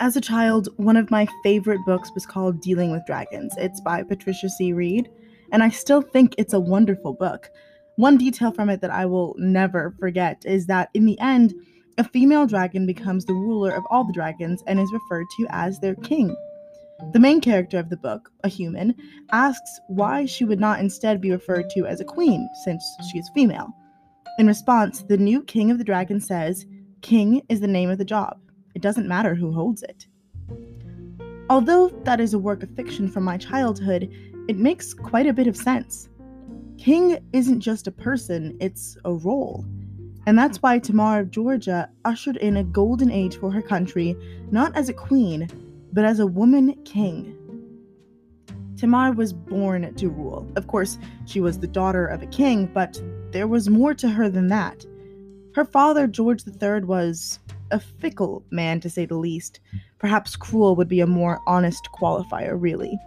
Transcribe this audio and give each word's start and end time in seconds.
As 0.00 0.16
a 0.16 0.20
child, 0.20 0.68
one 0.76 0.96
of 0.96 1.12
my 1.12 1.28
favorite 1.44 1.78
books 1.86 2.10
was 2.14 2.26
called 2.26 2.60
Dealing 2.60 2.90
with 2.90 3.06
Dragons. 3.06 3.54
It's 3.56 3.80
by 3.80 4.02
Patricia 4.02 4.48
C. 4.48 4.72
Wrede, 4.72 5.08
and 5.52 5.62
I 5.62 5.68
still 5.68 6.02
think 6.02 6.34
it's 6.36 6.52
a 6.52 6.58
wonderful 6.58 7.14
book. 7.14 7.48
One 7.94 8.18
detail 8.18 8.50
from 8.50 8.68
it 8.70 8.80
that 8.80 8.90
I 8.90 9.06
will 9.06 9.36
never 9.38 9.94
forget 10.00 10.42
is 10.44 10.66
that 10.66 10.90
in 10.94 11.06
the 11.06 11.18
end, 11.20 11.54
a 11.96 12.02
female 12.02 12.44
dragon 12.44 12.86
becomes 12.86 13.24
the 13.24 13.34
ruler 13.34 13.70
of 13.70 13.84
all 13.88 14.02
the 14.04 14.12
dragons 14.12 14.64
and 14.66 14.80
is 14.80 14.92
referred 14.92 15.26
to 15.36 15.46
as 15.50 15.78
their 15.78 15.94
king. 15.94 16.34
The 17.12 17.20
main 17.20 17.40
character 17.40 17.78
of 17.78 17.88
the 17.88 17.96
book, 17.96 18.32
a 18.42 18.48
human, 18.48 18.96
asks 19.30 19.78
why 19.86 20.26
she 20.26 20.44
would 20.44 20.60
not 20.60 20.80
instead 20.80 21.20
be 21.20 21.30
referred 21.30 21.70
to 21.70 21.86
as 21.86 22.00
a 22.00 22.04
queen, 22.04 22.48
since 22.64 22.84
she 23.12 23.18
is 23.18 23.30
female. 23.32 23.72
In 24.40 24.48
response, 24.48 25.02
the 25.02 25.16
new 25.16 25.40
king 25.44 25.70
of 25.70 25.78
the 25.78 25.84
dragon 25.84 26.20
says, 26.20 26.66
King 27.00 27.42
is 27.48 27.60
the 27.60 27.68
name 27.68 27.90
of 27.90 27.98
the 27.98 28.04
job. 28.04 28.40
It 28.74 28.82
doesn't 28.82 29.08
matter 29.08 29.34
who 29.34 29.52
holds 29.52 29.82
it. 29.82 30.06
Although 31.50 31.88
that 32.04 32.20
is 32.20 32.34
a 32.34 32.38
work 32.38 32.62
of 32.62 32.70
fiction 32.70 33.08
from 33.08 33.24
my 33.24 33.36
childhood, 33.36 34.10
it 34.48 34.56
makes 34.56 34.94
quite 34.94 35.26
a 35.26 35.32
bit 35.32 35.46
of 35.46 35.56
sense. 35.56 36.08
King 36.78 37.18
isn't 37.32 37.60
just 37.60 37.86
a 37.86 37.92
person, 37.92 38.56
it's 38.60 38.96
a 39.04 39.12
role. 39.12 39.64
And 40.26 40.38
that's 40.38 40.62
why 40.62 40.78
Tamar 40.78 41.20
of 41.20 41.30
Georgia 41.30 41.88
ushered 42.04 42.36
in 42.38 42.56
a 42.56 42.64
golden 42.64 43.10
age 43.10 43.36
for 43.36 43.50
her 43.50 43.62
country, 43.62 44.16
not 44.50 44.74
as 44.74 44.88
a 44.88 44.94
queen, 44.94 45.48
but 45.92 46.04
as 46.04 46.18
a 46.18 46.26
woman 46.26 46.74
king. 46.84 47.36
Tamar 48.76 49.12
was 49.12 49.32
born 49.32 49.94
to 49.94 50.08
rule. 50.08 50.50
Of 50.56 50.66
course, 50.66 50.98
she 51.26 51.40
was 51.40 51.58
the 51.58 51.66
daughter 51.66 52.06
of 52.06 52.22
a 52.22 52.26
king, 52.26 52.66
but 52.66 53.00
there 53.32 53.46
was 53.46 53.68
more 53.68 53.94
to 53.94 54.08
her 54.08 54.28
than 54.28 54.48
that. 54.48 54.84
Her 55.54 55.64
father, 55.64 56.06
George 56.06 56.42
III, 56.46 56.80
was 56.84 57.38
a 57.70 57.80
fickle 57.80 58.44
man 58.50 58.80
to 58.80 58.90
say 58.90 59.06
the 59.06 59.16
least. 59.16 59.60
Perhaps 59.98 60.36
cruel 60.36 60.76
would 60.76 60.88
be 60.88 61.00
a 61.00 61.06
more 61.06 61.40
honest 61.46 61.88
qualifier, 61.92 62.56
really. 62.60 62.98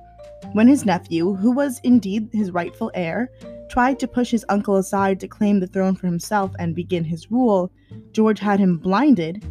When 0.54 0.68
his 0.68 0.86
nephew, 0.86 1.36
who 1.36 1.52
was 1.52 1.80
indeed 1.84 2.30
his 2.32 2.52
rightful 2.52 2.92
heir, 2.94 3.30
tried 3.70 4.00
to 4.00 4.08
push 4.08 4.32
his 4.32 4.46
uncle 4.50 4.78
aside 4.78 5.20
to 5.20 5.28
claim 5.28 5.60
the 5.60 5.68
throne 5.68 5.96
for 5.96 6.08
himself 6.08 6.52
and 6.60 6.76
begin 6.76 7.04
his 7.04 7.32
rule, 7.32 7.72
George 8.12 8.40
had 8.40 8.60
him 8.60 8.78
blinded, 8.78 9.46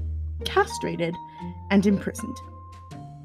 castrated, 0.45 1.15
and 1.71 1.87
imprisoned. 1.87 2.37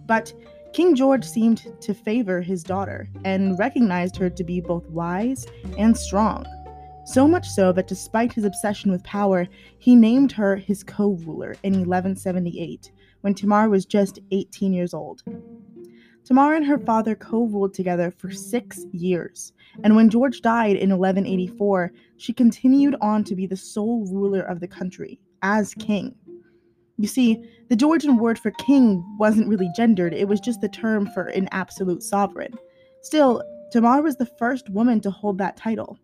But 0.06 0.34
King 0.74 0.96
George 0.96 1.26
seemed 1.26 1.68
to 1.82 1.94
favor 1.94 2.42
his 2.42 2.64
daughter 2.64 3.10
and 3.26 3.60
recognized 3.60 4.16
her 4.18 4.30
to 4.30 4.44
be 4.44 4.62
both 4.62 4.90
wise 4.90 5.46
and 5.78 5.96
strong. 5.96 6.46
So 7.12 7.28
much 7.28 7.50
so 7.50 7.74
that 7.74 7.90
despite 7.90 8.32
his 8.32 8.46
obsession 8.46 8.90
with 8.90 9.04
power, 9.04 9.46
he 9.80 9.98
named 9.98 10.32
her 10.32 10.56
his 10.56 10.82
co 10.82 11.10
ruler 11.26 11.58
in 11.62 11.74
1178, 11.74 12.90
when 13.20 13.34
Tamar 13.34 13.68
was 13.68 13.86
just 13.86 14.20
18 14.32 14.72
years 14.72 14.94
old. 14.94 15.22
Tamar 16.24 16.54
and 16.56 16.66
her 16.66 16.80
father 16.80 17.16
co 17.16 17.48
ruled 17.48 17.74
together 17.74 18.12
for 18.12 18.32
six 18.32 18.86
years, 18.94 19.52
and 19.84 19.94
when 19.94 20.10
George 20.10 20.40
died 20.42 20.78
in 20.78 20.98
1184, 20.98 21.92
she 22.16 22.32
continued 22.32 22.96
on 23.02 23.26
to 23.26 23.36
be 23.36 23.46
the 23.46 23.58
sole 23.58 24.06
ruler 24.06 24.44
of 24.44 24.62
the 24.62 24.68
country, 24.70 25.20
as 25.42 25.74
king. 25.74 26.16
You 26.98 27.10
see, 27.10 27.44
the 27.68 27.76
Georgian 27.76 28.16
word 28.16 28.40
for 28.40 28.52
king 28.52 29.04
wasn't 29.20 29.50
really 29.50 29.70
gendered, 29.76 30.14
it 30.14 30.30
was 30.30 30.40
just 30.40 30.62
the 30.62 30.70
term 30.70 31.08
for 31.08 31.26
an 31.26 31.50
absolute 31.52 32.04
sovereign. 32.04 32.54
Still, 33.02 33.44
Tamar 33.74 34.02
was 34.02 34.16
the 34.16 34.32
first 34.40 34.70
woman 34.70 35.02
to 35.02 35.12
hold 35.12 35.38
that 35.40 35.58
title. 35.58 36.00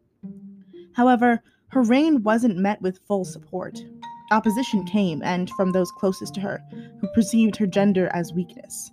However, 0.97 1.43
her 1.67 1.83
reign 1.83 2.23
wasn't 2.23 2.57
met 2.57 2.81
with 2.81 2.99
full 3.07 3.23
support. 3.23 3.79
Opposition 4.31 4.83
came, 4.83 5.21
and 5.21 5.47
from 5.51 5.71
those 5.71 5.91
closest 5.91 6.33
to 6.33 6.41
her, 6.41 6.59
who 6.99 7.07
perceived 7.13 7.55
her 7.57 7.67
gender 7.67 8.09
as 8.13 8.33
weakness. 8.33 8.91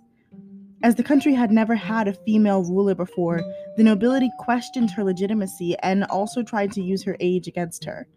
As 0.83 0.93
the 0.93 1.03
country 1.03 1.33
had 1.33 1.51
never 1.51 1.73
had 1.73 2.07
a 2.07 2.13
female 2.13 2.63
ruler 2.63 2.93
before, 2.93 3.41
the 3.75 3.83
nobility 3.83 4.29
questioned 4.37 4.91
her 4.91 5.03
legitimacy 5.03 5.75
and 5.79 6.03
also 6.03 6.43
tried 6.43 6.71
to 6.73 6.81
use 6.83 7.01
her 7.03 7.17
age 7.19 7.47
against 7.47 7.83
her. 7.85 8.07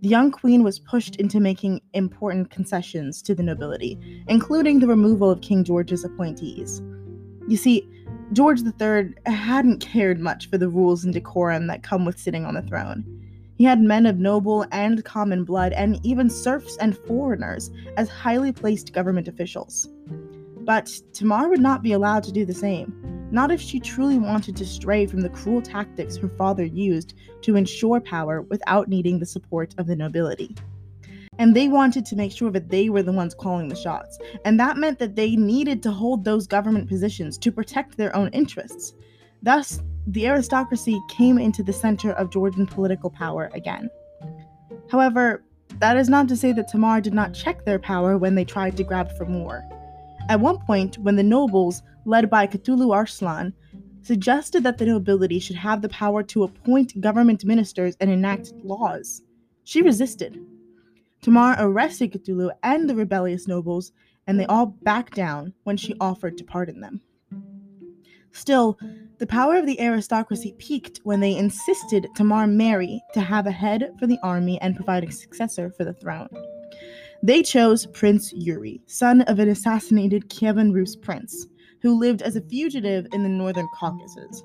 The 0.00 0.08
young 0.08 0.32
queen 0.32 0.64
was 0.64 0.80
pushed 0.80 1.14
into 1.14 1.38
making 1.38 1.82
important 1.92 2.50
concessions 2.50 3.22
to 3.22 3.34
the 3.36 3.44
nobility, 3.44 4.24
including 4.26 4.80
the 4.80 4.88
removal 4.88 5.30
of 5.30 5.40
King 5.40 5.62
George's 5.62 6.04
appointees. 6.04 6.82
You 7.46 7.56
see, 7.56 7.88
George 8.32 8.60
III 8.62 9.14
hadn't 9.26 9.78
cared 9.78 10.18
much 10.18 10.48
for 10.50 10.58
the 10.58 10.68
rules 10.68 11.04
and 11.04 11.14
decorum 11.14 11.68
that 11.68 11.84
come 11.84 12.04
with 12.04 12.18
sitting 12.18 12.44
on 12.44 12.54
the 12.54 12.62
throne. 12.62 13.19
He 13.60 13.66
had 13.66 13.82
men 13.82 14.06
of 14.06 14.18
noble 14.18 14.64
and 14.72 15.04
common 15.04 15.44
blood, 15.44 15.74
and 15.74 16.00
even 16.02 16.30
serfs 16.30 16.78
and 16.78 16.96
foreigners, 16.96 17.70
as 17.98 18.08
highly 18.08 18.52
placed 18.52 18.94
government 18.94 19.28
officials. 19.28 19.86
But 20.62 20.90
Tamar 21.12 21.50
would 21.50 21.60
not 21.60 21.82
be 21.82 21.92
allowed 21.92 22.22
to 22.22 22.32
do 22.32 22.46
the 22.46 22.54
same, 22.54 23.28
not 23.30 23.50
if 23.50 23.60
she 23.60 23.78
truly 23.78 24.18
wanted 24.18 24.56
to 24.56 24.64
stray 24.64 25.04
from 25.04 25.20
the 25.20 25.28
cruel 25.28 25.60
tactics 25.60 26.16
her 26.16 26.30
father 26.30 26.64
used 26.64 27.12
to 27.42 27.56
ensure 27.56 28.00
power 28.00 28.40
without 28.40 28.88
needing 28.88 29.18
the 29.18 29.26
support 29.26 29.74
of 29.76 29.86
the 29.86 29.94
nobility. 29.94 30.56
And 31.38 31.54
they 31.54 31.68
wanted 31.68 32.06
to 32.06 32.16
make 32.16 32.32
sure 32.32 32.50
that 32.52 32.70
they 32.70 32.88
were 32.88 33.02
the 33.02 33.12
ones 33.12 33.34
calling 33.34 33.68
the 33.68 33.76
shots, 33.76 34.18
and 34.46 34.58
that 34.58 34.78
meant 34.78 34.98
that 35.00 35.16
they 35.16 35.36
needed 35.36 35.82
to 35.82 35.90
hold 35.90 36.24
those 36.24 36.46
government 36.46 36.88
positions 36.88 37.36
to 37.36 37.52
protect 37.52 37.98
their 37.98 38.16
own 38.16 38.28
interests. 38.28 38.94
Thus, 39.42 39.82
the 40.06 40.26
aristocracy 40.26 41.00
came 41.08 41.38
into 41.38 41.62
the 41.62 41.72
center 41.72 42.12
of 42.12 42.30
Georgian 42.30 42.66
political 42.66 43.10
power 43.10 43.50
again. 43.54 43.90
However, 44.90 45.44
that 45.78 45.96
is 45.96 46.08
not 46.08 46.28
to 46.28 46.36
say 46.36 46.52
that 46.52 46.68
Tamar 46.68 47.00
did 47.00 47.14
not 47.14 47.34
check 47.34 47.64
their 47.64 47.78
power 47.78 48.18
when 48.18 48.34
they 48.34 48.44
tried 48.44 48.76
to 48.76 48.84
grab 48.84 49.16
for 49.16 49.24
more. 49.24 49.62
At 50.28 50.40
one 50.40 50.58
point, 50.58 50.98
when 50.98 51.16
the 51.16 51.22
nobles, 51.22 51.82
led 52.04 52.28
by 52.28 52.46
Kutulu 52.46 52.92
Arslan, 52.92 53.52
suggested 54.02 54.62
that 54.62 54.78
the 54.78 54.86
nobility 54.86 55.38
should 55.38 55.56
have 55.56 55.82
the 55.82 55.88
power 55.88 56.22
to 56.24 56.44
appoint 56.44 57.00
government 57.00 57.44
ministers 57.44 57.96
and 58.00 58.10
enact 58.10 58.52
laws, 58.64 59.22
she 59.64 59.82
resisted. 59.82 60.38
Tamar 61.22 61.54
arrested 61.58 62.12
Kutulu 62.12 62.50
and 62.62 62.88
the 62.88 62.94
rebellious 62.94 63.46
nobles, 63.46 63.92
and 64.26 64.40
they 64.40 64.46
all 64.46 64.66
backed 64.66 65.14
down 65.14 65.52
when 65.64 65.76
she 65.76 65.94
offered 66.00 66.38
to 66.38 66.44
pardon 66.44 66.80
them. 66.80 67.00
Still, 68.32 68.78
the 69.18 69.26
power 69.26 69.56
of 69.56 69.66
the 69.66 69.80
aristocracy 69.80 70.54
peaked 70.58 71.00
when 71.04 71.20
they 71.20 71.36
insisted 71.36 72.08
Tamar 72.16 72.46
marry 72.46 73.02
to 73.12 73.20
have 73.20 73.46
a 73.46 73.50
head 73.50 73.92
for 73.98 74.06
the 74.06 74.18
army 74.22 74.60
and 74.60 74.76
provide 74.76 75.04
a 75.04 75.12
successor 75.12 75.70
for 75.70 75.84
the 75.84 75.94
throne. 75.94 76.28
They 77.22 77.42
chose 77.42 77.86
Prince 77.86 78.32
Yuri, 78.32 78.80
son 78.86 79.22
of 79.22 79.38
an 79.38 79.48
assassinated 79.48 80.30
Kievan 80.30 80.72
Rus 80.72 80.96
prince, 80.96 81.46
who 81.82 81.98
lived 81.98 82.22
as 82.22 82.36
a 82.36 82.40
fugitive 82.40 83.06
in 83.12 83.22
the 83.22 83.28
northern 83.28 83.68
Caucasus. 83.74 84.42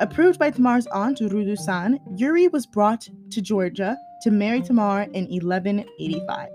Approved 0.00 0.40
by 0.40 0.50
Tamar's 0.50 0.88
aunt, 0.88 1.20
Rusudan, 1.20 2.00
Yuri 2.16 2.48
was 2.48 2.66
brought 2.66 3.08
to 3.30 3.40
Georgia 3.40 3.96
to 4.22 4.30
marry 4.32 4.60
Tamar 4.60 5.02
in 5.12 5.26
1185. 5.26 6.48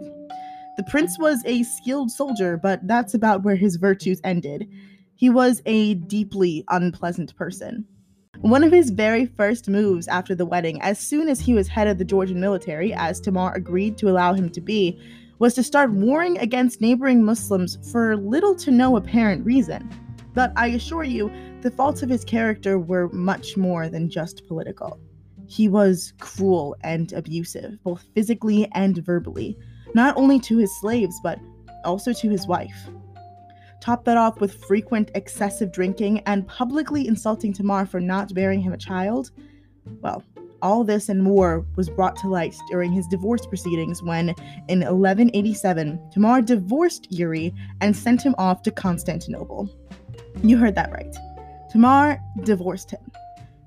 The 0.76 0.84
prince 0.84 1.18
was 1.20 1.42
a 1.46 1.64
skilled 1.64 2.12
soldier, 2.12 2.58
but 2.58 2.86
that's 2.86 3.14
about 3.14 3.44
where 3.44 3.56
his 3.56 3.78
virtues 3.78 4.20
ended. 4.26 4.68
He 5.20 5.30
was 5.30 5.62
a 5.66 5.96
deeply 5.96 6.64
unpleasant 6.70 7.36
person. 7.36 7.84
One 8.40 8.64
of 8.64 8.72
his 8.72 8.90
very 8.90 9.26
first 9.26 9.68
moves 9.68 10.08
after 10.08 10.34
the 10.34 10.46
wedding, 10.46 10.82
as 10.82 10.98
soon 10.98 11.28
as 11.28 11.42
he 11.42 11.54
was 11.54 11.68
head 11.68 11.90
of 11.90 11.98
the 11.98 12.06
Georgian 12.06 12.40
military, 12.40 12.94
as 12.94 13.20
Tamar 13.20 13.52
agreed 13.54 13.98
to 13.98 14.08
allow 14.08 14.34
him 14.34 14.50
to 14.52 14.62
be, 14.62 14.98
was 15.38 15.56
to 15.56 15.62
start 15.62 15.92
warring 15.92 16.38
against 16.38 16.80
neighboring 16.80 17.22
Muslims 17.22 17.78
for 17.92 18.16
little 18.16 18.56
to 18.56 18.72
no 18.72 18.96
apparent 18.96 19.46
reason. 19.46 19.90
But 20.34 20.54
I 20.56 20.68
assure 20.68 21.04
you, 21.04 21.30
the 21.60 21.72
faults 21.72 22.02
of 22.02 22.08
his 22.08 22.24
character 22.24 22.80
were 22.80 23.10
much 23.10 23.58
more 23.58 23.90
than 23.90 24.10
just 24.10 24.48
political. 24.48 25.02
He 25.48 25.68
was 25.68 26.14
cruel 26.22 26.78
and 26.80 27.12
abusive, 27.12 27.78
both 27.84 28.06
physically 28.16 28.70
and 28.72 29.00
verbally, 29.00 29.58
not 29.94 30.16
only 30.16 30.40
to 30.40 30.60
his 30.60 30.72
slaves, 30.80 31.20
but 31.22 31.40
also 31.84 32.14
to 32.14 32.30
his 32.30 32.48
wife. 32.48 32.90
Top 33.82 34.04
that 34.06 34.18
off 34.18 34.42
with 34.42 34.64
frequent 34.66 35.12
excessive 35.16 35.72
drinking 35.72 36.20
and 36.26 36.48
publicly 36.48 37.08
insulting 37.08 37.54
Tamar 37.54 37.86
for 37.86 38.02
not 38.02 38.34
bearing 38.34 38.62
him 38.62 38.74
a 38.74 38.78
child? 38.78 39.32
Well, 40.02 40.24
all 40.62 40.84
this 40.84 41.08
and 41.08 41.24
more 41.24 41.66
was 41.78 41.90
brought 41.90 42.18
to 42.18 42.28
light 42.28 42.56
during 42.70 42.92
his 42.92 43.08
divorce 43.08 43.46
proceedings 43.46 44.04
when, 44.04 44.30
in 44.68 44.80
1187, 44.80 46.12
Tamar 46.12 46.42
divorced 46.42 47.08
Yuri 47.10 47.54
and 47.80 47.96
sent 47.96 48.22
him 48.22 48.36
off 48.38 48.62
to 48.64 48.72
Constantinople. 48.72 49.70
You 50.44 50.58
heard 50.58 50.76
that 50.76 50.92
right. 50.92 51.16
Tamar 51.72 52.20
divorced 52.44 52.92
him. 52.92 53.00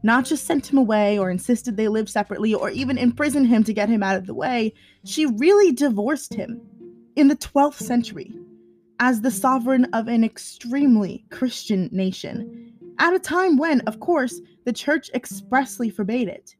Not 0.02 0.26
just 0.26 0.44
sent 0.44 0.70
him 0.70 0.78
away 0.78 1.18
or 1.18 1.30
insisted 1.30 1.76
they 1.76 1.88
live 1.88 2.10
separately 2.10 2.52
or 2.52 2.70
even 2.70 2.98
imprisoned 2.98 3.46
him 3.46 3.64
to 3.64 3.72
get 3.72 3.88
him 3.88 4.02
out 4.02 4.16
of 4.16 4.26
the 4.26 4.34
way, 4.34 4.74
she 5.04 5.26
really 5.26 5.72
divorced 5.72 6.34
him 6.34 6.60
in 7.14 7.28
the 7.28 7.36
12th 7.36 7.80
century 7.80 8.34
as 9.02 9.20
the 9.20 9.32
sovereign 9.32 9.84
of 9.86 10.06
an 10.06 10.22
extremely 10.22 11.24
Christian 11.28 11.88
nation, 11.90 12.72
at 13.00 13.12
a 13.12 13.18
time 13.18 13.56
when, 13.56 13.80
of 13.80 13.98
course, 13.98 14.40
the 14.64 14.72
church 14.72 15.10
expressly 15.12 15.90
forbade 15.90 16.28
it. 16.28 16.54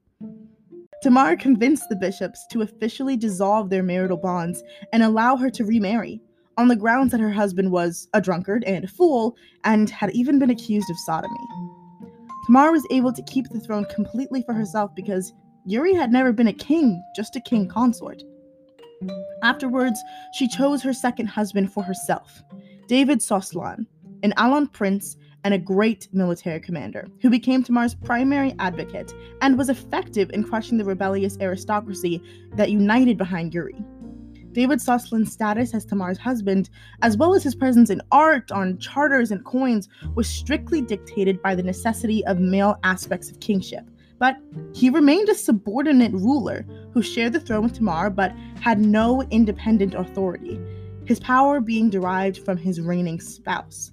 Tamar 1.04 1.36
convinced 1.36 1.88
the 1.88 1.94
bishops 1.94 2.44
to 2.50 2.62
officially 2.62 3.16
dissolve 3.16 3.70
their 3.70 3.84
marital 3.84 4.16
bonds 4.16 4.60
and 4.92 5.04
allow 5.04 5.36
her 5.36 5.50
to 5.50 5.64
remarry, 5.64 6.20
on 6.58 6.66
the 6.66 6.74
grounds 6.74 7.12
that 7.12 7.20
her 7.20 7.30
husband 7.30 7.70
was 7.70 8.08
a 8.12 8.20
drunkard 8.20 8.64
and 8.64 8.86
a 8.86 8.88
fool 8.88 9.36
and 9.62 9.88
had 9.88 10.10
even 10.10 10.40
been 10.40 10.50
accused 10.50 10.90
of 10.90 10.98
sodomy. 10.98 11.46
Tamar 12.46 12.72
was 12.72 12.84
able 12.90 13.12
to 13.12 13.22
keep 13.22 13.50
the 13.50 13.60
throne 13.60 13.84
completely 13.84 14.42
for 14.42 14.52
herself 14.52 14.92
because 14.96 15.32
Yuri 15.64 15.94
had 15.94 16.10
never 16.10 16.32
been 16.32 16.48
a 16.48 16.52
king, 16.52 17.00
just 17.14 17.36
a 17.36 17.40
king 17.40 17.68
consort. 17.68 18.20
Afterwards, 19.42 20.00
she 20.34 20.48
chose 20.48 20.82
her 20.82 20.92
second 20.92 21.26
husband 21.26 21.72
for 21.72 21.82
herself, 21.82 22.42
David 22.86 23.18
Soslan, 23.18 23.86
an 24.22 24.34
Alan 24.36 24.66
prince 24.66 25.16
and 25.44 25.54
a 25.54 25.58
great 25.58 26.08
military 26.12 26.60
commander, 26.60 27.08
who 27.20 27.30
became 27.30 27.62
Tamar's 27.62 27.94
primary 27.94 28.54
advocate 28.58 29.12
and 29.40 29.58
was 29.58 29.68
effective 29.68 30.30
in 30.32 30.44
crushing 30.44 30.78
the 30.78 30.84
rebellious 30.84 31.36
aristocracy 31.40 32.22
that 32.54 32.70
united 32.70 33.18
behind 33.18 33.52
Yuri. 33.52 33.84
David 34.52 34.80
Soslan's 34.80 35.32
status 35.32 35.74
as 35.74 35.84
Tamar's 35.84 36.18
husband, 36.18 36.68
as 37.00 37.16
well 37.16 37.34
as 37.34 37.42
his 37.42 37.54
presence 37.54 37.88
in 37.88 38.02
art, 38.12 38.52
on 38.52 38.78
charters, 38.78 39.30
and 39.30 39.44
coins, 39.44 39.88
was 40.14 40.28
strictly 40.28 40.82
dictated 40.82 41.40
by 41.40 41.54
the 41.54 41.62
necessity 41.62 42.24
of 42.26 42.38
male 42.38 42.78
aspects 42.84 43.30
of 43.30 43.40
kingship. 43.40 43.88
But 44.22 44.36
he 44.72 44.88
remained 44.88 45.28
a 45.28 45.34
subordinate 45.34 46.12
ruler 46.12 46.64
who 46.92 47.02
shared 47.02 47.32
the 47.32 47.40
throne 47.40 47.64
with 47.64 47.72
Tamar 47.72 48.08
but 48.08 48.30
had 48.60 48.78
no 48.78 49.24
independent 49.32 49.94
authority, 49.94 50.60
his 51.06 51.18
power 51.18 51.60
being 51.60 51.90
derived 51.90 52.38
from 52.44 52.56
his 52.56 52.80
reigning 52.80 53.18
spouse. 53.18 53.90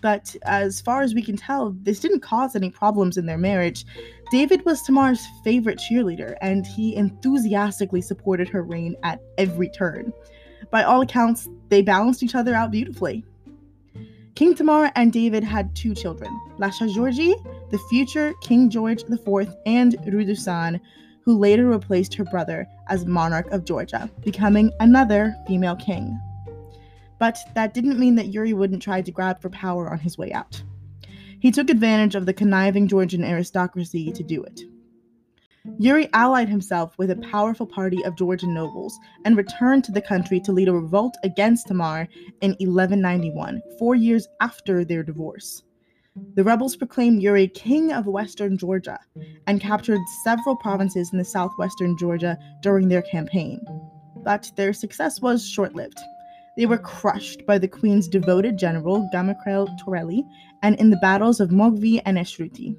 But 0.00 0.36
as 0.44 0.80
far 0.80 1.02
as 1.02 1.16
we 1.16 1.22
can 1.22 1.36
tell, 1.36 1.74
this 1.82 1.98
didn't 1.98 2.20
cause 2.20 2.54
any 2.54 2.70
problems 2.70 3.16
in 3.16 3.26
their 3.26 3.38
marriage. 3.38 3.84
David 4.30 4.64
was 4.64 4.82
Tamar's 4.82 5.26
favorite 5.42 5.80
cheerleader, 5.80 6.36
and 6.40 6.64
he 6.64 6.94
enthusiastically 6.94 8.02
supported 8.02 8.48
her 8.48 8.62
reign 8.62 8.94
at 9.02 9.20
every 9.36 9.68
turn. 9.68 10.12
By 10.70 10.84
all 10.84 11.00
accounts, 11.00 11.48
they 11.70 11.82
balanced 11.82 12.22
each 12.22 12.36
other 12.36 12.54
out 12.54 12.70
beautifully. 12.70 13.24
King 14.36 14.54
Tamar 14.54 14.92
and 14.94 15.12
David 15.12 15.42
had 15.42 15.74
two 15.74 15.92
children, 15.92 16.30
Lasha 16.58 16.88
Georgi, 16.94 17.34
the 17.70 17.78
future 17.90 18.32
King 18.42 18.70
George 18.70 19.02
IV, 19.02 19.54
and 19.66 19.96
Rusudan, 20.06 20.80
who 21.22 21.38
later 21.38 21.66
replaced 21.66 22.14
her 22.14 22.24
brother 22.24 22.66
as 22.88 23.04
monarch 23.04 23.50
of 23.50 23.64
Georgia, 23.64 24.08
becoming 24.22 24.70
another 24.80 25.34
female 25.46 25.76
king. 25.76 26.18
But 27.18 27.38
that 27.54 27.74
didn't 27.74 27.98
mean 27.98 28.14
that 28.16 28.28
Yuri 28.28 28.52
wouldn't 28.52 28.82
try 28.82 29.02
to 29.02 29.10
grab 29.10 29.40
for 29.40 29.50
power 29.50 29.90
on 29.90 29.98
his 29.98 30.16
way 30.16 30.32
out. 30.32 30.62
He 31.40 31.50
took 31.50 31.70
advantage 31.70 32.14
of 32.14 32.26
the 32.26 32.32
conniving 32.32 32.88
Georgian 32.88 33.24
aristocracy 33.24 34.12
to 34.12 34.22
do 34.22 34.42
it. 34.44 34.60
Yuri 35.78 36.08
allied 36.12 36.48
himself 36.48 36.96
with 36.96 37.10
a 37.10 37.16
powerful 37.16 37.66
party 37.66 38.04
of 38.04 38.16
Georgian 38.16 38.54
nobles 38.54 38.96
and 39.24 39.36
returned 39.36 39.82
to 39.84 39.92
the 39.92 40.00
country 40.00 40.38
to 40.40 40.52
lead 40.52 40.68
a 40.68 40.72
revolt 40.72 41.16
against 41.24 41.66
Tamar 41.66 42.08
in 42.40 42.50
1191, 42.52 43.60
four 43.78 43.96
years 43.96 44.28
after 44.40 44.84
their 44.84 45.02
divorce. 45.02 45.62
The 46.34 46.44
rebels 46.44 46.76
proclaimed 46.76 47.22
Yuri 47.22 47.48
king 47.48 47.92
of 47.92 48.06
western 48.06 48.56
Georgia 48.56 48.98
and 49.46 49.60
captured 49.60 50.00
several 50.24 50.56
provinces 50.56 51.10
in 51.12 51.18
the 51.18 51.24
southwestern 51.24 51.96
Georgia 51.98 52.38
during 52.62 52.88
their 52.88 53.02
campaign. 53.02 53.60
But 54.24 54.50
their 54.56 54.72
success 54.72 55.20
was 55.20 55.46
short 55.46 55.74
lived. 55.74 56.00
They 56.56 56.66
were 56.66 56.78
crushed 56.78 57.44
by 57.46 57.58
the 57.58 57.68
queen's 57.68 58.08
devoted 58.08 58.58
general, 58.58 59.08
Gamrekel 59.12 59.68
Toreli, 59.78 60.22
and 60.62 60.74
in 60.76 60.88
the 60.88 60.96
battles 60.96 61.38
of 61.38 61.50
Mogvi 61.50 62.00
and 62.06 62.16
Eshruti. 62.16 62.76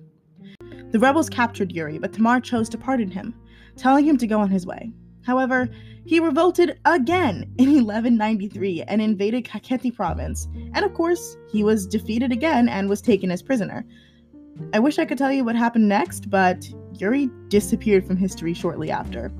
The 0.92 1.00
rebels 1.00 1.30
captured 1.30 1.72
Yuri, 1.72 2.00
but 2.00 2.14
Tamar 2.14 2.42
chose 2.42 2.70
to 2.70 2.78
pardon 2.78 3.12
him, 3.12 3.36
telling 3.76 4.06
him 4.06 4.18
to 4.18 4.28
go 4.28 4.40
on 4.40 4.50
his 4.50 4.66
way. 4.66 4.92
However, 5.24 5.70
he 6.08 6.20
revolted 6.20 6.80
again 6.86 7.54
in 7.58 7.68
1193 7.86 8.84
and 8.84 9.02
invaded 9.02 9.46
Kakheti 9.46 9.94
province, 9.94 10.48
and 10.74 10.84
of 10.84 10.94
course, 10.94 11.38
he 11.52 11.64
was 11.64 11.86
defeated 11.86 12.32
again 12.32 12.68
and 12.70 12.90
was 12.90 13.02
taken 13.02 13.30
as 13.30 13.44
prisoner. 13.44 13.86
I 14.74 14.80
wish 14.80 14.98
I 14.98 15.06
could 15.06 15.18
tell 15.18 15.32
you 15.32 15.44
what 15.44 15.56
happened 15.56 15.88
next, 15.88 16.30
but 16.30 16.68
Yuri 16.94 17.30
disappeared 17.50 18.08
from 18.08 18.18
history 18.18 18.54
shortly 18.54 18.90
after. 18.90 19.32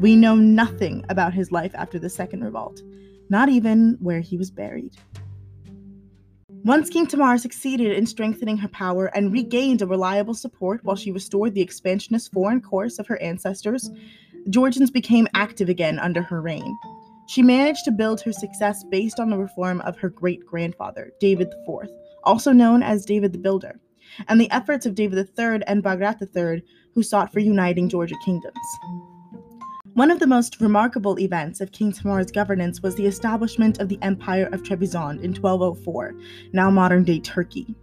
We 0.00 0.16
know 0.16 0.34
nothing 0.34 1.04
about 1.08 1.32
his 1.32 1.52
life 1.52 1.72
after 1.74 1.98
the 1.98 2.10
second 2.10 2.42
revolt 2.42 2.82
not 3.28 3.48
even 3.48 3.96
where 4.00 4.20
he 4.20 4.36
was 4.36 4.50
buried. 4.50 4.96
Once 6.64 6.90
King 6.90 7.06
Tamar 7.06 7.38
succeeded 7.38 7.92
in 7.92 8.06
strengthening 8.06 8.56
her 8.56 8.68
power 8.68 9.06
and 9.14 9.32
regained 9.32 9.82
a 9.82 9.86
reliable 9.86 10.34
support 10.34 10.82
while 10.82 10.96
she 10.96 11.12
restored 11.12 11.54
the 11.54 11.60
expansionist 11.60 12.32
foreign 12.32 12.60
course 12.60 12.98
of 12.98 13.06
her 13.06 13.20
ancestors, 13.22 13.90
Georgians 14.50 14.90
became 14.90 15.26
active 15.34 15.68
again 15.68 15.98
under 15.98 16.22
her 16.22 16.40
reign. 16.40 16.78
She 17.26 17.42
managed 17.42 17.84
to 17.84 17.90
build 17.90 18.20
her 18.20 18.32
success 18.32 18.84
based 18.84 19.18
on 19.18 19.30
the 19.30 19.38
reform 19.38 19.80
of 19.80 19.98
her 19.98 20.08
great 20.08 20.46
grandfather, 20.46 21.12
David 21.18 21.48
IV, 21.68 21.88
also 22.22 22.52
known 22.52 22.82
as 22.82 23.04
David 23.04 23.32
the 23.32 23.38
Builder, 23.38 23.80
and 24.28 24.40
the 24.40 24.50
efforts 24.52 24.86
of 24.86 24.94
David 24.94 25.18
III 25.36 25.62
and 25.66 25.82
Bagrat 25.82 26.22
III, 26.22 26.62
who 26.94 27.02
sought 27.02 27.32
for 27.32 27.40
uniting 27.40 27.88
Georgia 27.88 28.14
kingdoms. 28.24 28.54
One 29.94 30.10
of 30.10 30.20
the 30.20 30.26
most 30.26 30.60
remarkable 30.60 31.18
events 31.18 31.60
of 31.60 31.72
King 31.72 31.90
Tamar's 31.90 32.30
governance 32.30 32.82
was 32.82 32.94
the 32.94 33.06
establishment 33.06 33.80
of 33.80 33.88
the 33.88 33.98
Empire 34.02 34.48
of 34.52 34.62
Trebizond 34.62 35.22
in 35.22 35.34
1204, 35.34 36.14
now 36.52 36.70
modern 36.70 37.02
day 37.02 37.18
Turkey. 37.18 37.74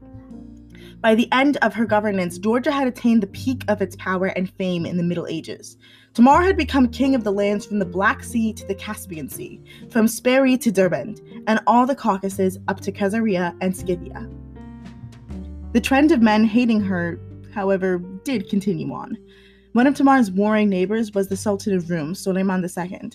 By 1.02 1.16
the 1.16 1.28
end 1.34 1.58
of 1.58 1.74
her 1.74 1.86
governance, 1.86 2.38
Georgia 2.38 2.72
had 2.72 2.88
attained 2.88 3.24
the 3.24 3.28
peak 3.28 3.66
of 3.68 3.82
its 3.82 3.98
power 3.98 4.28
and 4.28 4.50
fame 4.52 4.86
in 4.86 4.96
the 4.96 5.04
Middle 5.04 5.28
Ages. 5.28 5.76
Tamar 6.14 6.44
had 6.44 6.56
become 6.56 6.90
king 6.90 7.16
of 7.16 7.24
the 7.24 7.32
lands 7.32 7.66
from 7.66 7.80
the 7.80 7.86
Black 7.86 8.24
Sea 8.24 8.54
to 8.54 8.68
the 8.68 8.76
Caspian 8.76 9.28
Sea, 9.28 9.60
from 9.90 10.08
Speri 10.08 10.58
to 10.60 10.72
Derbent, 10.72 11.22
and 11.48 11.60
all 11.66 11.88
the 11.88 11.96
Caucasus 11.96 12.60
up 12.68 12.80
to 12.82 12.92
Khazaria 12.92 13.58
and 13.62 13.76
Scythia. 13.76 14.30
The 15.72 15.82
trend 15.82 16.12
of 16.12 16.22
men 16.22 16.46
hating 16.46 16.82
her, 16.82 17.20
however, 17.52 17.98
did 17.98 18.48
continue 18.48 18.94
on. 18.94 19.18
One 19.72 19.88
of 19.88 19.96
Tamar's 19.96 20.30
warring 20.30 20.70
neighbors 20.70 21.16
was 21.16 21.30
the 21.30 21.38
Sultan 21.38 21.74
of 21.74 21.90
Rum, 21.90 22.14
Suleiman 22.14 22.64
II. 22.64 23.12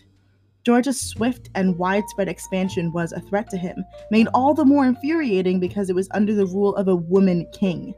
Georgia's 0.65 1.01
swift 1.01 1.51
and 1.55 1.79
widespread 1.79 2.29
expansion 2.29 2.93
was 2.93 3.13
a 3.13 3.21
threat 3.21 3.49
to 3.51 3.57
him, 3.57 3.85
made 4.11 4.27
all 4.35 4.55
the 4.55 4.65
more 4.65 4.85
infuriating 4.85 5.61
because 5.61 5.89
it 5.89 5.95
was 5.95 6.09
under 6.11 6.35
the 6.35 6.47
rule 6.47 6.75
of 6.75 6.89
a 6.89 6.97
woman 6.97 7.47
king. 7.53 7.95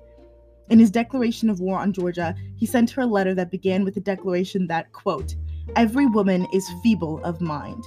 In 0.71 0.79
his 0.79 0.93
declaration 0.93 1.51
of 1.51 1.59
war 1.59 1.81
on 1.81 1.93
Georgia, 1.93 2.35
he 2.57 2.65
sent 2.65 2.91
her 2.93 3.03
a 3.03 3.07
letter 3.07 3.35
that 3.35 3.51
began 3.51 3.85
with 3.85 3.95
the 3.95 4.01
declaration 4.01 4.69
that, 4.69 4.93
quote, 4.93 5.35
every 5.75 6.07
woman 6.07 6.47
is 6.53 6.71
feeble 6.81 7.21
of 7.25 7.41
mind, 7.41 7.85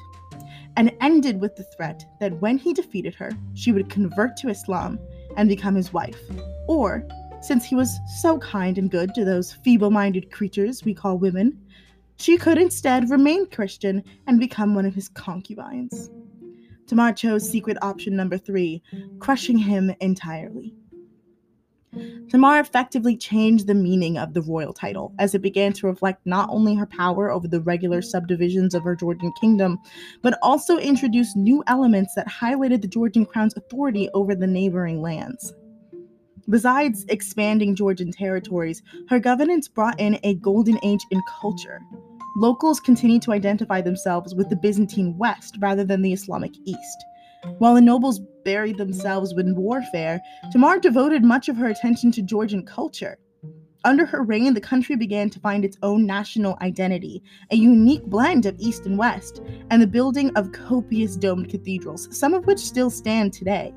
and 0.76 0.92
ended 1.00 1.40
with 1.40 1.56
the 1.56 1.64
threat 1.64 2.04
that 2.20 2.42
when 2.42 2.58
he 2.58 2.74
defeated 2.74 3.16
her, 3.16 3.32
she 3.54 3.72
would 3.72 3.90
convert 3.90 4.36
to 4.38 4.50
Islam 4.50 5.00
and 5.38 5.48
become 5.48 5.76
his 5.76 5.94
wife, 5.94 6.20
or 6.68 7.08
since 7.42 7.64
he 7.64 7.76
was 7.76 7.98
so 8.22 8.38
kind 8.40 8.78
and 8.78 8.92
good 8.92 9.14
to 9.16 9.24
those 9.24 9.54
feeble 9.54 9.92
minded 9.92 10.30
creatures 10.30 10.84
we 10.84 10.94
call 10.94 11.18
women, 11.18 11.58
she 12.18 12.38
could 12.38 12.58
instead 12.58 13.10
remain 13.10 13.50
Christian 13.50 14.04
and 14.28 14.40
become 14.40 14.76
one 14.76 14.86
of 14.86 14.94
his 14.94 15.08
concubines. 15.08 16.10
Tamar 16.88 17.14
chose 17.14 17.50
secret 17.50 17.78
option 17.82 18.16
number 18.16 18.38
three, 18.38 18.84
crushing 19.20 19.58
him 19.58 19.94
entirely. 20.02 20.76
Tamar 22.30 22.60
effectively 22.60 23.16
changed 23.16 23.68
the 23.68 23.76
meaning 23.76 24.18
of 24.18 24.34
the 24.34 24.42
royal 24.42 24.74
title 24.74 25.14
as 25.20 25.36
it 25.36 25.42
began 25.42 25.74
to 25.74 25.88
reflect 25.88 26.26
not 26.26 26.50
only 26.50 26.74
her 26.76 26.86
power 26.86 27.32
over 27.32 27.48
the 27.48 27.62
regular 27.62 28.02
subdivisions 28.02 28.74
of 28.74 28.84
her 28.84 28.96
Georgian 28.96 29.32
kingdom, 29.40 29.80
but 30.22 30.38
also 30.42 30.78
introduced 30.78 31.36
new 31.36 31.64
elements 31.68 32.16
that 32.16 32.28
highlighted 32.28 32.82
the 32.82 32.88
Georgian 32.88 33.26
crown's 33.26 33.56
authority 33.56 34.10
over 34.14 34.34
the 34.34 34.48
neighboring 34.48 35.02
lands. 35.02 35.54
Besides 36.50 37.06
expanding 37.08 37.76
Georgian 37.76 38.12
territories, 38.12 38.82
her 39.10 39.20
governance 39.20 39.68
brought 39.68 40.00
in 40.00 40.20
a 40.24 40.36
golden 40.36 40.78
age 40.84 41.06
in 41.12 41.22
culture. 41.40 41.80
Locals 42.36 42.80
continued 42.80 43.22
to 43.22 43.32
identify 43.32 43.80
themselves 43.80 44.34
with 44.34 44.50
the 44.50 44.56
Byzantine 44.56 45.18
West 45.18 45.58
rather 45.60 45.84
than 45.84 46.02
the 46.02 46.14
Islamic 46.14 46.52
East. 46.66 47.06
While 47.58 47.76
the 47.76 47.82
nobles 47.82 48.22
buried 48.46 48.78
themselves 48.78 49.34
in 49.34 49.56
warfare, 49.56 50.22
Tamar 50.52 50.80
devoted 50.80 51.24
much 51.24 51.50
of 51.50 51.58
her 51.58 51.68
attention 51.68 52.12
to 52.14 52.22
Georgian 52.22 52.66
culture. 52.66 53.18
Under 53.86 54.06
her 54.06 54.24
reign, 54.24 54.54
the 54.54 54.62
country 54.62 54.96
began 54.96 55.30
to 55.30 55.42
find 55.42 55.66
its 55.66 55.78
own 55.84 56.06
national 56.06 56.58
identity, 56.62 57.22
a 57.52 57.58
unique 57.58 58.06
blend 58.06 58.46
of 58.46 58.56
East 58.60 58.86
and 58.86 58.98
West, 58.98 59.42
and 59.70 59.82
the 59.82 59.88
building 59.88 60.32
of 60.38 60.54
copious 60.54 61.18
domed 61.18 61.50
cathedrals, 61.50 62.08
some 62.18 62.34
of 62.34 62.46
which 62.46 62.60
still 62.60 62.90
stand 62.90 63.34
today. 63.34 63.74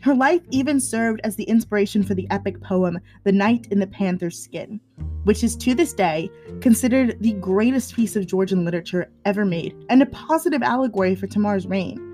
Her 0.00 0.14
life 0.14 0.40
even 0.50 0.80
served 0.80 1.20
as 1.24 1.36
the 1.36 1.44
inspiration 1.44 2.02
for 2.02 2.14
the 2.14 2.30
epic 2.30 2.62
poem 2.62 2.98
The 3.24 3.32
Knight 3.32 3.66
in 3.70 3.78
the 3.78 3.86
Panther's 3.86 4.38
Skin, 4.38 4.80
which 5.24 5.44
is 5.44 5.54
to 5.56 5.74
this 5.74 5.92
day 5.92 6.30
considered 6.60 7.18
the 7.20 7.34
greatest 7.34 7.94
piece 7.94 8.16
of 8.16 8.26
Georgian 8.26 8.64
literature 8.64 9.10
ever 9.26 9.44
made 9.44 9.74
and 9.90 10.00
a 10.00 10.06
positive 10.06 10.62
allegory 10.62 11.14
for 11.14 11.26
Tamar's 11.26 11.66
reign. 11.66 12.07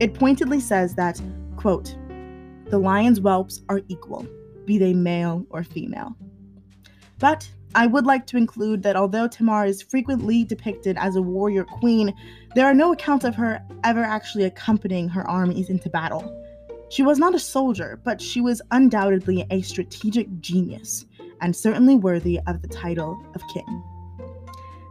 It 0.00 0.14
pointedly 0.14 0.60
says 0.60 0.94
that, 0.94 1.20
quote, 1.56 1.94
the 2.70 2.78
lion's 2.78 3.18
whelps 3.18 3.60
are 3.68 3.82
equal, 3.88 4.26
be 4.64 4.78
they 4.78 4.94
male 4.94 5.44
or 5.50 5.62
female. 5.62 6.16
But 7.18 7.50
I 7.74 7.86
would 7.86 8.06
like 8.06 8.26
to 8.28 8.36
include 8.36 8.82
that 8.82 8.96
although 8.96 9.28
Tamar 9.28 9.66
is 9.66 9.82
frequently 9.82 10.42
depicted 10.42 10.96
as 10.98 11.16
a 11.16 11.22
warrior 11.22 11.64
queen, 11.64 12.14
there 12.54 12.66
are 12.66 12.74
no 12.74 12.92
accounts 12.92 13.24
of 13.24 13.34
her 13.34 13.62
ever 13.84 14.02
actually 14.02 14.44
accompanying 14.44 15.08
her 15.08 15.28
armies 15.28 15.68
into 15.68 15.90
battle. 15.90 16.36
She 16.88 17.02
was 17.02 17.18
not 17.18 17.34
a 17.34 17.38
soldier, 17.38 18.00
but 18.02 18.20
she 18.20 18.40
was 18.40 18.62
undoubtedly 18.70 19.46
a 19.50 19.60
strategic 19.62 20.40
genius, 20.40 21.04
and 21.40 21.54
certainly 21.54 21.94
worthy 21.94 22.40
of 22.46 22.62
the 22.62 22.68
title 22.68 23.22
of 23.34 23.42
king. 23.52 23.84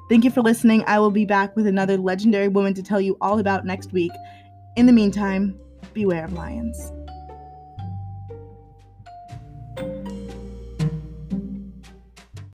Thank 0.08 0.24
you 0.24 0.32
for 0.32 0.42
listening. 0.42 0.84
I 0.88 1.00
will 1.00 1.12
be 1.12 1.26
back 1.26 1.56
with 1.56 1.68
another 1.68 1.98
legendary 1.98 2.48
woman 2.48 2.74
to 2.76 2.84
tell 2.84 3.02
you 3.02 3.18
all 3.22 3.40
about 3.40 3.66
next 3.66 3.92
week. 3.92 4.12
In 4.80 4.86
the 4.86 4.94
meantime, 4.94 5.60
beware 5.94 6.24
of 6.24 6.32
lions. 6.32 6.94